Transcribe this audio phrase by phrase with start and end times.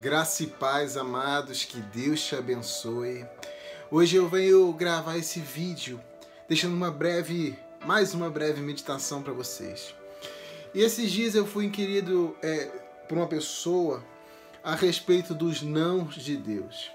[0.00, 3.26] Graça e paz, amados, que Deus te abençoe.
[3.90, 6.00] Hoje eu venho gravar esse vídeo,
[6.48, 9.92] deixando uma breve, mais uma breve meditação para vocês.
[10.72, 12.66] E esses dias eu fui inquirido é,
[13.08, 14.00] por uma pessoa
[14.62, 16.92] a respeito dos nãos de Deus.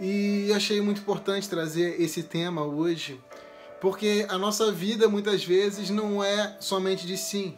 [0.00, 3.20] E achei muito importante trazer esse tema hoje,
[3.80, 7.56] porque a nossa vida muitas vezes não é somente de sim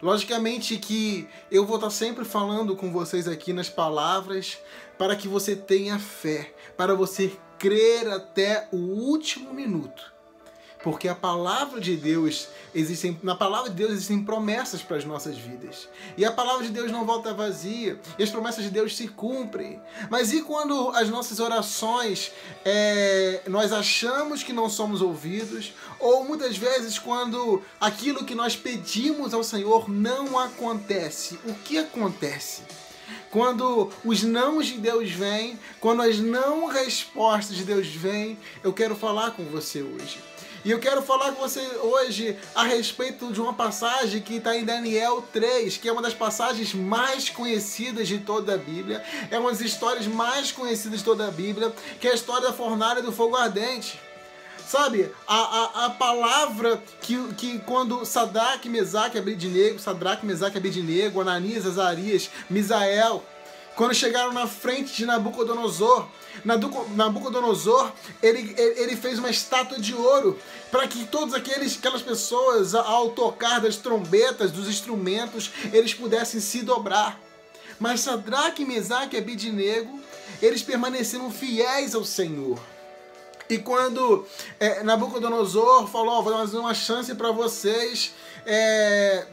[0.00, 4.58] Logicamente que eu vou estar sempre falando com vocês aqui nas palavras
[4.96, 10.17] para que você tenha fé, para você crer até o último minuto.
[10.82, 15.36] Porque a palavra de Deus existem, na palavra de Deus existem promessas para as nossas
[15.36, 15.88] vidas.
[16.16, 17.98] E a palavra de Deus não volta vazia.
[18.18, 19.80] E as promessas de Deus se cumprem.
[20.08, 22.30] Mas e quando as nossas orações
[22.64, 25.74] é, nós achamos que não somos ouvidos?
[25.98, 31.38] Ou muitas vezes quando aquilo que nós pedimos ao Senhor não acontece?
[31.44, 32.62] O que acontece?
[33.30, 38.96] quando os nãos de Deus vêm, quando as não respostas de Deus vêm, eu quero
[38.96, 40.18] falar com você hoje.
[40.64, 44.64] E eu quero falar com você hoje a respeito de uma passagem que está em
[44.64, 49.50] Daniel 3, que é uma das passagens mais conhecidas de toda a Bíblia, é uma
[49.50, 53.12] das histórias mais conhecidas de toda a Bíblia, que é a história da fornalha do
[53.12, 54.00] fogo ardente.
[54.66, 61.64] Sabe, a, a, a palavra que, que quando Sadraque, Mesaque, Abednego, Sadraque, Mesaque, Abednego, Ananias,
[61.64, 63.24] Azarias, Misael,
[63.78, 66.04] quando chegaram na frente de Nabucodonosor,
[66.44, 70.36] Nabucodonosor ele, ele fez uma estátua de ouro
[70.68, 76.62] para que todas aqueles, aquelas pessoas, ao tocar das trombetas, dos instrumentos, eles pudessem se
[76.62, 77.20] dobrar.
[77.78, 80.00] Mas Sadraque, Mesaque e Abidnego,
[80.42, 82.58] eles permaneceram fiéis ao Senhor.
[83.48, 84.26] E quando
[84.58, 88.12] é, Nabucodonosor falou, oh, vou dar uma chance para vocês,
[88.44, 89.24] é,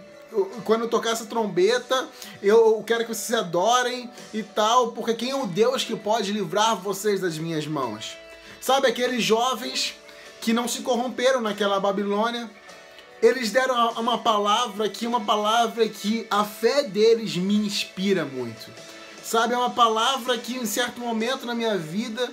[0.64, 2.08] quando eu tocar essa trombeta,
[2.42, 6.76] eu quero que vocês adorem e tal, porque quem é o Deus que pode livrar
[6.76, 8.18] vocês das minhas mãos?
[8.60, 9.96] Sabe aqueles jovens
[10.42, 12.50] que não se corromperam naquela Babilônia?
[13.22, 18.72] Eles deram uma palavra que uma palavra que a fé deles me inspira muito.
[19.24, 22.32] Sabe, é uma palavra que em certo momento na minha vida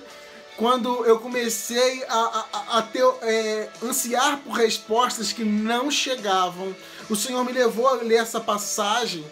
[0.57, 6.75] quando eu comecei a, a, a ter, é, ansiar por respostas que não chegavam,
[7.09, 9.25] o Senhor me levou a ler essa passagem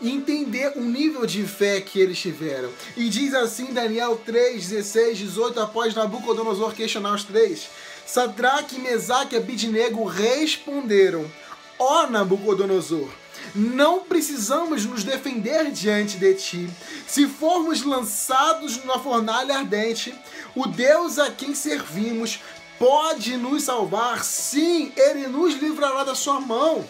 [0.00, 2.70] e entender o nível de fé que eles tiveram.
[2.96, 7.68] E diz assim Daniel 3, 16, 18, após Nabucodonosor questionar os três,
[8.06, 11.30] Sadraque, Mesaque e Abidnego responderam,
[11.78, 13.08] ó Nabucodonosor,
[13.54, 16.70] não precisamos nos defender diante de ti.
[17.06, 20.14] Se formos lançados na fornalha ardente,
[20.54, 22.40] o Deus a quem servimos
[22.78, 24.24] pode nos salvar.
[24.24, 26.84] Sim, ele nos livrará da sua mão.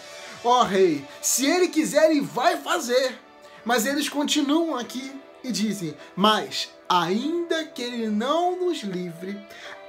[0.45, 3.19] Ó oh, rei, se ele quiser, ele vai fazer.
[3.65, 5.13] Mas eles continuam aqui
[5.47, 9.39] e dizem: Mas ainda que ele não nos livre,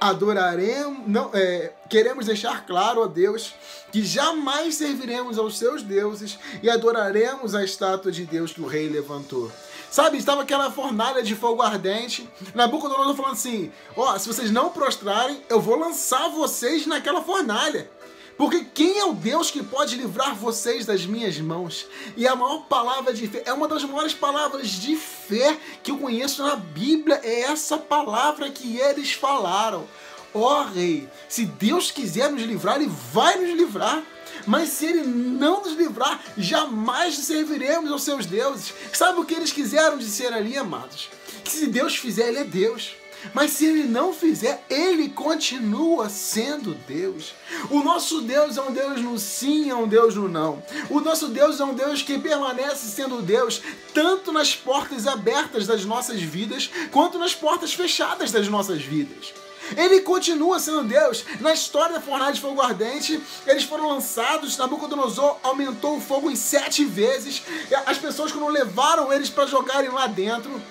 [0.00, 3.54] adoraremos, não, é, queremos deixar claro a Deus
[3.90, 8.88] que jamais serviremos aos seus deuses e adoraremos a estátua de Deus que o rei
[8.88, 9.50] levantou.
[9.90, 12.28] Sabe, estava aquela fornalha de fogo ardente.
[12.54, 17.90] Nabucodonosor falando assim: Ó, oh, se vocês não prostrarem, eu vou lançar vocês naquela fornalha.
[18.38, 21.86] Porque quem é o Deus que pode livrar vocês das minhas mãos?
[22.16, 25.98] E a maior palavra de fé, é uma das maiores palavras de fé que eu
[25.98, 29.88] conheço na Bíblia, é essa palavra que eles falaram.
[30.32, 34.04] Ó oh, rei, se Deus quiser nos livrar, Ele vai nos livrar.
[34.46, 38.72] Mas se Ele não nos livrar, jamais serviremos aos seus deuses.
[38.92, 41.10] Sabe o que eles quiseram dizer ali, amados?
[41.42, 42.94] Que se Deus fizer, Ele é Deus.
[43.34, 47.34] Mas se ele não fizer, ele continua sendo Deus.
[47.70, 50.62] O nosso Deus é um Deus no sim, é um Deus no não.
[50.88, 53.60] O nosso Deus é um Deus que permanece sendo Deus
[53.92, 59.32] tanto nas portas abertas das nossas vidas, quanto nas portas fechadas das nossas vidas.
[59.76, 61.24] Ele continua sendo Deus.
[61.40, 64.56] Na história da fornalha de fogo ardente, eles foram lançados.
[64.56, 67.42] Nabucodonosor aumentou o fogo em sete vezes.
[67.84, 70.62] As pessoas, quando levaram eles para jogarem lá dentro,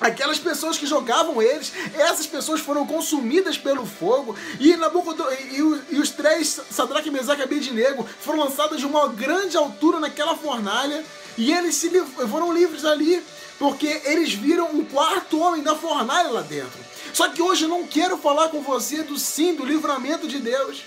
[0.00, 5.96] Aquelas pessoas que jogavam eles, essas pessoas foram consumidas pelo fogo e, Nabucodonosor, e, e,
[5.96, 11.02] e os três, Sadraque, Mesaque e Abednego, foram lançados de uma grande altura naquela fornalha
[11.38, 11.90] e eles se
[12.30, 13.22] foram livres ali
[13.58, 16.78] porque eles viram um quarto homem da fornalha lá dentro.
[17.12, 20.82] Só que hoje eu não quero falar com você do sim, do livramento de Deus.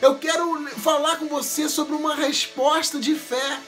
[0.00, 3.58] Eu quero falar com você sobre uma resposta de fé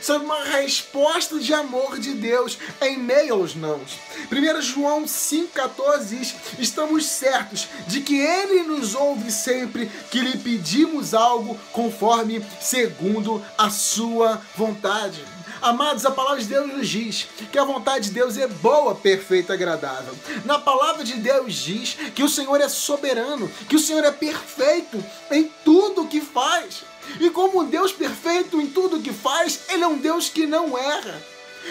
[0.00, 3.98] sabe, uma resposta de amor de Deus em meio aos nãos.
[4.30, 11.14] 1 João 5,14 diz: Estamos certos de que Ele nos ouve sempre que lhe pedimos
[11.14, 15.24] algo conforme segundo a sua vontade.
[15.60, 19.52] Amados, a palavra de Deus nos diz que a vontade de Deus é boa, perfeita
[19.52, 20.14] e agradável.
[20.44, 25.02] Na palavra de Deus diz que o Senhor é soberano, que o Senhor é perfeito
[25.30, 26.84] em tudo que faz.
[27.20, 30.76] E como um Deus perfeito em tudo que faz, Ele é um Deus que não
[30.76, 31.22] erra.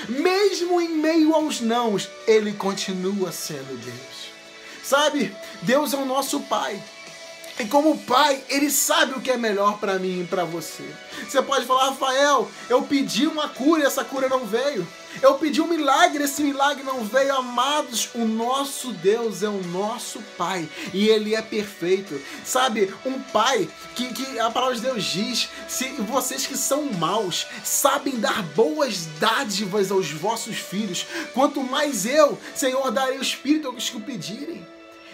[0.09, 4.31] Mesmo em meio aos nãos, Ele continua sendo Deus.
[4.83, 6.81] Sabe, Deus é o nosso Pai.
[7.59, 10.83] E como pai, ele sabe o que é melhor para mim e para você.
[11.27, 14.87] Você pode falar, Rafael, eu pedi uma cura e essa cura não veio.
[15.21, 17.35] Eu pedi um milagre, esse milagre não veio.
[17.35, 22.19] Amados, o nosso Deus é o nosso Pai e Ele é perfeito.
[22.43, 27.47] Sabe, um Pai que, que a palavra de Deus diz: se vocês que são maus
[27.63, 33.89] sabem dar boas dádivas aos vossos filhos, quanto mais eu, Senhor, darei o Espírito aos
[33.89, 34.65] que o pedirem.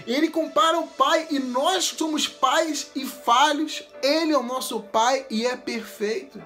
[0.05, 3.83] Ele compara o Pai e nós somos pais e falhos.
[4.01, 6.41] Ele é o nosso Pai e é perfeito.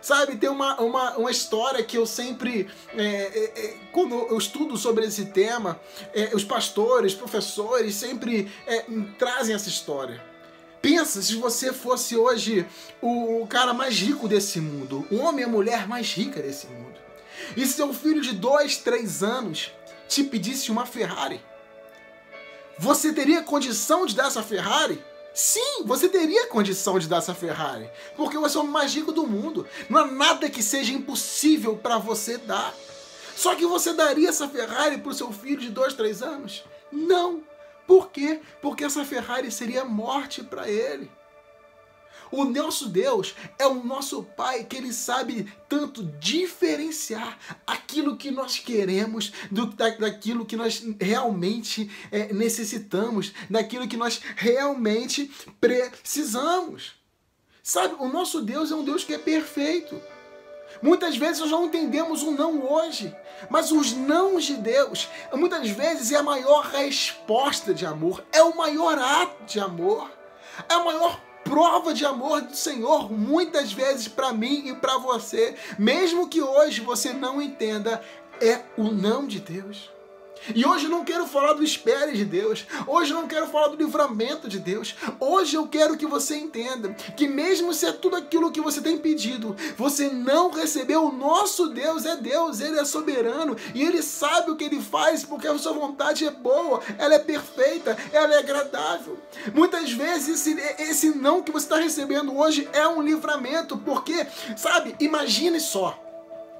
[0.00, 4.76] Sabe, tem uma, uma, uma história que eu sempre, é, é, é quando eu estudo
[4.76, 5.80] sobre esse tema,
[6.14, 8.84] é, os pastores, professores sempre é,
[9.18, 10.22] trazem essa história.
[10.80, 12.66] Pensa se você fosse hoje
[13.02, 16.98] o cara mais rico desse mundo, o homem e a mulher mais rica desse mundo,
[17.56, 19.72] e seu filho de dois, três anos
[20.08, 21.40] te pedisse uma Ferrari.
[22.78, 25.02] Você teria condição de dar essa Ferrari?
[25.34, 29.26] Sim, você teria condição de dar essa Ferrari, porque você é o mais rico do
[29.26, 29.66] mundo.
[29.88, 32.74] Não há nada que seja impossível para você dar.
[33.36, 36.64] Só que você daria essa Ferrari para o seu filho de 2, 3 anos?
[36.90, 37.42] Não.
[37.86, 38.40] Por quê?
[38.60, 41.10] Porque essa Ferrari seria morte para ele.
[42.30, 48.58] O nosso Deus é o nosso Pai que Ele sabe tanto diferenciar aquilo que nós
[48.58, 55.30] queremos do, da, daquilo que nós realmente é, necessitamos, daquilo que nós realmente
[55.60, 56.92] precisamos.
[57.62, 60.00] Sabe, o nosso Deus é um Deus que é perfeito.
[60.82, 63.14] Muitas vezes nós não entendemos o não hoje,
[63.50, 68.56] mas os não de Deus, muitas vezes é a maior resposta de amor, é o
[68.56, 70.10] maior ato de amor,
[70.68, 75.54] é o maior prova de amor do Senhor muitas vezes para mim e para você,
[75.78, 78.02] mesmo que hoje você não entenda,
[78.40, 79.90] é o não de Deus.
[80.54, 82.66] E hoje não quero falar do espere de Deus.
[82.86, 84.94] Hoje eu não quero falar do livramento de Deus.
[85.20, 88.98] Hoje eu quero que você entenda que mesmo se é tudo aquilo que você tem
[88.98, 94.50] pedido, você não recebeu, o nosso Deus é Deus, ele é soberano e ele sabe
[94.50, 98.38] o que ele faz porque a sua vontade é boa, ela é perfeita, ela é
[98.38, 99.18] agradável.
[99.54, 104.26] Muitas vezes esse, esse não que você está recebendo hoje é um livramento, porque,
[104.56, 105.98] sabe, imagine só.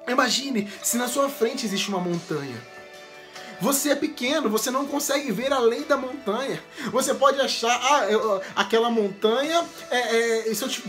[0.07, 2.57] Imagine se na sua frente existe uma montanha.
[3.60, 6.62] Você é pequeno, você não consegue ver além da montanha.
[6.93, 10.88] Você pode achar, ah, eu, aquela montanha, é, é, se eu tipo,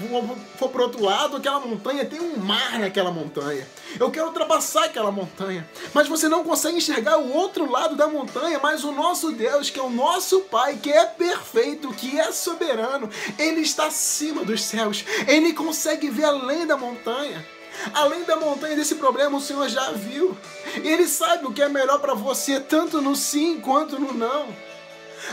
[0.58, 3.68] for pro outro lado, aquela montanha tem um mar naquela montanha.
[4.00, 5.68] Eu quero ultrapassar aquela montanha.
[5.94, 9.80] Mas você não consegue enxergar o outro lado da montanha, mas o nosso Deus, que
[9.80, 15.04] é o nosso Pai, que é perfeito, que é soberano, ele está acima dos céus.
[15.28, 17.46] Ele consegue ver além da montanha.
[17.94, 20.38] Além da montanha desse problema, o Senhor já viu.
[20.84, 24.48] E Ele sabe o que é melhor para você, tanto no sim quanto no não.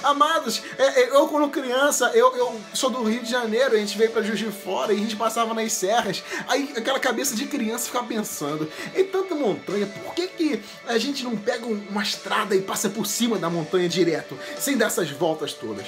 [0.03, 3.97] Amados, é, é, eu quando criança, eu, eu sou do Rio de Janeiro, a gente
[3.97, 7.47] veio para Juiz de Fora e a gente passava nas serras, aí aquela cabeça de
[7.47, 12.55] criança ficava pensando, em tanta montanha, por que, que a gente não pega uma estrada
[12.55, 15.87] e passa por cima da montanha direto, sem dar essas voltas todas?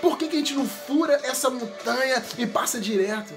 [0.00, 3.32] Por que, que a gente não fura essa montanha e passa direto?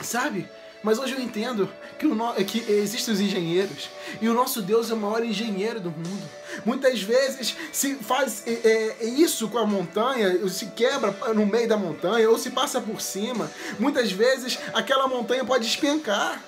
[0.00, 0.48] Sabe?
[0.82, 1.68] Mas hoje eu entendo
[1.98, 5.90] que, o que existem os engenheiros e o nosso Deus é o maior engenheiro do
[5.90, 6.22] mundo.
[6.64, 11.76] Muitas vezes se faz é, é, isso com a montanha, se quebra no meio da
[11.76, 13.50] montanha ou se passa por cima.
[13.78, 16.42] Muitas vezes aquela montanha pode despencar.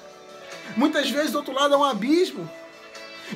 [0.76, 2.48] Muitas vezes do outro lado é um abismo.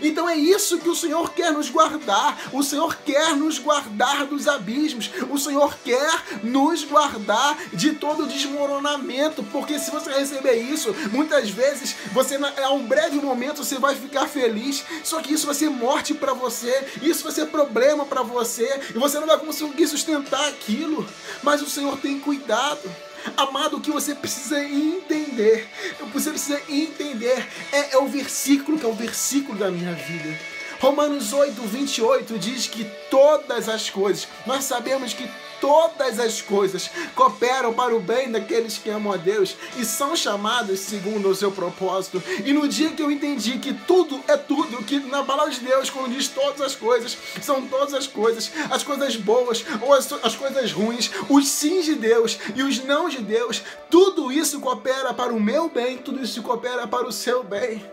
[0.03, 2.51] Então é isso que o Senhor quer nos guardar.
[2.53, 5.11] O Senhor quer nos guardar dos abismos.
[5.31, 9.43] O Senhor quer nos guardar de todo desmoronamento.
[9.45, 14.27] Porque se você receber isso, muitas vezes você a um breve momento você vai ficar
[14.27, 14.85] feliz.
[15.03, 16.87] Só que isso vai ser morte para você.
[17.03, 18.81] Isso vai ser problema para você.
[18.95, 21.07] E você não vai conseguir sustentar aquilo.
[21.43, 22.91] Mas o Senhor tem cuidado.
[23.37, 25.69] Amado, o que você precisa entender,
[26.13, 30.39] você precisa entender, é, é o versículo que é o versículo da minha vida.
[30.81, 35.29] Romanos 8, 28 diz que todas as coisas, nós sabemos que
[35.61, 40.81] todas as coisas cooperam para o bem daqueles que amam a Deus e são chamados
[40.81, 42.23] segundo o seu propósito.
[42.45, 45.91] E no dia que eu entendi que tudo é tudo, que na palavra de Deus,
[45.91, 50.37] quando diz todas as coisas, são todas as coisas, as coisas boas ou as, as
[50.37, 55.33] coisas ruins, os sims de Deus e os não de Deus, tudo isso coopera para
[55.33, 57.85] o meu bem, tudo isso coopera para o seu bem.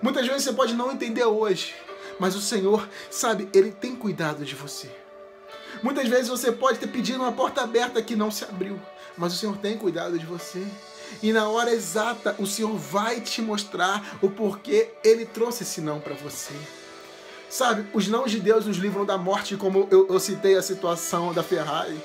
[0.00, 1.74] Muitas vezes você pode não entender hoje,
[2.18, 5.01] mas o Senhor, sabe, Ele tem cuidado de você.
[5.82, 8.80] Muitas vezes você pode ter pedido uma porta aberta que não se abriu,
[9.16, 10.64] mas o Senhor tem cuidado de você.
[11.22, 16.00] E na hora exata, o Senhor vai te mostrar o porquê Ele trouxe esse não
[16.00, 16.54] para você.
[17.50, 21.34] Sabe, os não de Deus nos livram da morte, como eu, eu citei a situação
[21.34, 22.00] da Ferrari.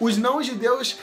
[0.00, 0.96] Os não de Deus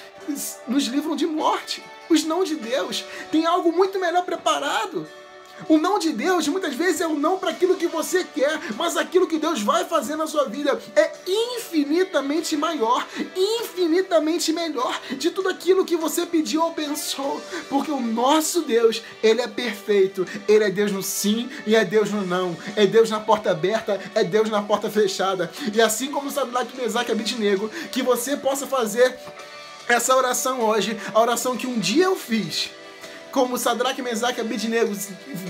[0.68, 1.82] nos livram de morte.
[2.10, 5.08] Os não de Deus têm algo muito melhor preparado.
[5.70, 8.98] O não de Deus muitas vezes é o não para aquilo que você quer, mas
[8.98, 15.50] aquilo que Deus vai fazer na sua vida é infinitamente maior, infinitamente melhor de tudo
[15.50, 20.28] aquilo que você pediu ou pensou, porque o nosso Deus, ele é perfeito.
[20.48, 22.56] Ele é Deus no sim e é Deus no não.
[22.76, 25.52] É Deus na porta aberta, é Deus na porta fechada.
[25.74, 29.18] E assim como Sadraque, Mesaque e Abidnego, que você possa fazer
[29.88, 32.70] essa oração hoje, a oração que um dia eu fiz
[33.36, 34.96] como Sadraque, Mesaque e Abidnego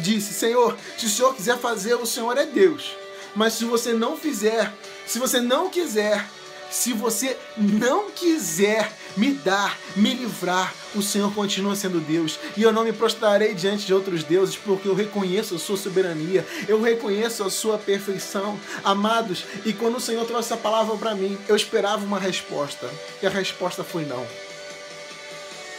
[0.02, 2.96] disse, Senhor, se o Senhor quiser fazer, o Senhor é Deus.
[3.36, 4.74] Mas se você não fizer,
[5.06, 6.28] se você não quiser,
[6.72, 12.40] se você não quiser me dar, me livrar, o Senhor continua sendo Deus.
[12.58, 16.44] E eu não me prostrarei diante de outros deuses, porque eu reconheço a sua soberania,
[16.68, 18.60] eu reconheço a sua perfeição.
[18.84, 22.90] Amados, e quando o Senhor trouxe essa palavra para mim, eu esperava uma resposta.
[23.22, 24.26] E a resposta foi não.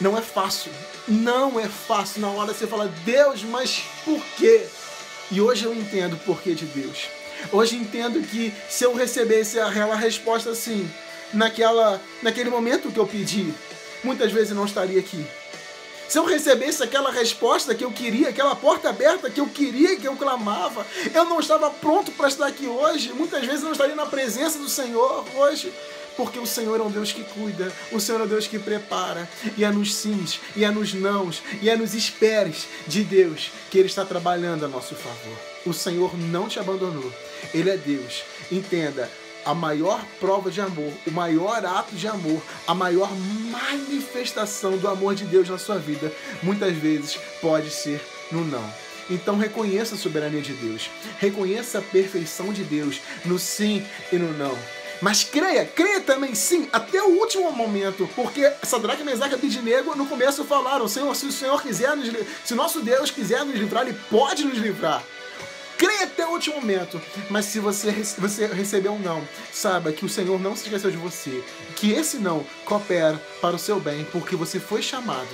[0.00, 0.72] Não é fácil.
[1.08, 4.66] Não é fácil na hora você falar, Deus, mas por quê?
[5.30, 7.08] E hoje eu entendo o porquê de Deus.
[7.52, 10.88] Hoje entendo que se eu recebesse aquela resposta assim,
[11.32, 13.52] naquela, naquele momento que eu pedi,
[14.04, 15.24] muitas vezes eu não estaria aqui.
[16.08, 20.06] Se eu recebesse aquela resposta que eu queria, aquela porta aberta que eu queria, que
[20.06, 23.12] eu clamava, eu não estava pronto para estar aqui hoje.
[23.12, 25.72] Muitas vezes eu não estaria na presença do Senhor hoje.
[26.16, 29.28] Porque o Senhor é um Deus que cuida, o Senhor é um Deus que prepara,
[29.56, 33.78] e é nos sims, e é nos nãos, e é nos esperes de Deus que
[33.78, 35.38] Ele está trabalhando a nosso favor.
[35.66, 37.12] O Senhor não te abandonou,
[37.52, 38.22] Ele é Deus.
[38.50, 39.10] Entenda,
[39.44, 43.10] a maior prova de amor, o maior ato de amor, a maior
[43.50, 48.68] manifestação do amor de Deus na sua vida, muitas vezes pode ser no não.
[49.08, 54.32] Então reconheça a soberania de Deus, reconheça a perfeição de Deus no sim e no
[54.36, 54.58] não.
[55.00, 60.06] Mas creia, creia também sim, até o último momento, porque Sadraque, Mesaque e Abidnego no
[60.06, 62.06] começo falaram, Senhor, se o Senhor quiser nos
[62.44, 65.02] se nosso Deus quiser nos livrar, Ele pode nos livrar.
[65.96, 67.00] Creia até o último momento,
[67.30, 70.96] mas se você, você recebeu um não, saiba que o Senhor não se esqueceu de
[70.98, 71.42] você,
[71.74, 75.30] que esse não coopera para o seu bem, porque você foi chamado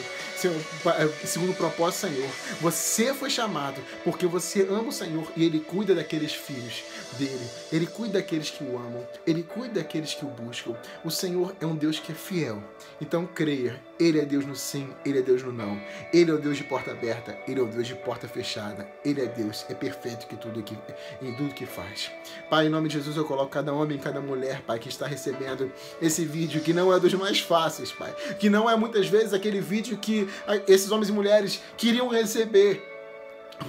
[0.49, 2.31] é, segundo o propósito do Senhor.
[2.61, 6.83] Você foi chamado porque você ama o Senhor e Ele cuida daqueles filhos
[7.16, 7.49] dele.
[7.71, 9.07] Ele cuida daqueles que o amam.
[9.26, 10.75] Ele cuida daqueles que o buscam.
[11.04, 12.62] O Senhor é um Deus que é fiel.
[13.00, 15.81] Então creia, Ele é Deus no sim, Ele é Deus no não.
[16.12, 18.88] Ele é o Deus de porta aberta, Ele é o Deus de porta fechada.
[19.04, 20.76] Ele é Deus, é perfeito que tudo que,
[21.23, 22.11] em tudo que faz.
[22.50, 25.71] Pai, em nome de Jesus eu coloco cada homem, cada mulher, Pai, que está recebendo
[26.00, 28.12] esse vídeo que não é dos mais fáceis, Pai.
[28.40, 30.28] Que não é muitas vezes aquele vídeo que
[30.66, 32.82] esses homens e mulheres queriam receber.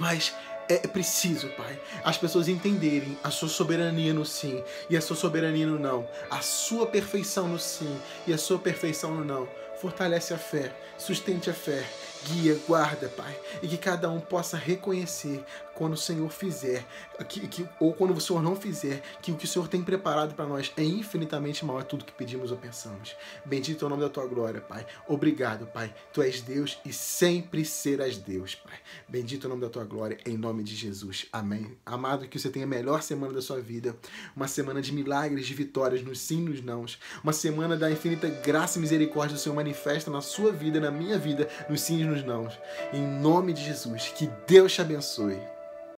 [0.00, 0.34] Mas
[0.68, 5.66] é preciso, Pai, as pessoas entenderem a sua soberania no sim e a sua soberania
[5.66, 9.48] no não, a sua perfeição no sim e a sua perfeição no não.
[9.80, 11.84] Fortalece a fé, sustente a fé
[12.24, 15.44] guia, guarda, Pai, e que cada um possa reconhecer
[15.74, 16.86] quando o Senhor fizer,
[17.28, 20.34] que, que, ou quando o Senhor não fizer, que o que o Senhor tem preparado
[20.34, 23.14] para nós é infinitamente maior tudo que pedimos ou pensamos.
[23.44, 24.86] Bendito é o nome da tua glória, Pai.
[25.08, 25.94] Obrigado, Pai.
[26.12, 28.74] Tu és Deus e sempre serás Deus, Pai.
[29.08, 31.26] Bendito é o nome da tua glória, em nome de Jesus.
[31.32, 31.76] Amém.
[31.84, 33.96] Amado, que você tenha a melhor semana da sua vida,
[34.34, 38.78] uma semana de milagres, de vitórias, nos sim, nos nãos, uma semana da infinita graça
[38.78, 42.24] e misericórdia do Senhor manifesta na sua vida, na minha vida, nos sim e nos
[42.24, 42.58] nãos.
[42.92, 45.38] Em nome de Jesus, que Deus te abençoe.